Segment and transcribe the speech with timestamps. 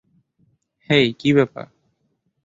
[0.89, 1.65] হেই, কী ব্যাপার?